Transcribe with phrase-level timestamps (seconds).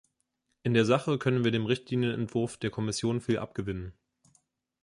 [0.63, 3.93] In der Sache können wir dem Richtlinienentwurf der Kommission viel abgewinnen.